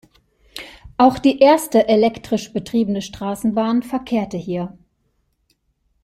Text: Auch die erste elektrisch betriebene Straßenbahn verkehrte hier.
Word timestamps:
Auch 0.97 1.19
die 1.19 1.37
erste 1.41 1.87
elektrisch 1.87 2.51
betriebene 2.53 3.03
Straßenbahn 3.03 3.83
verkehrte 3.83 4.35
hier. 4.35 4.75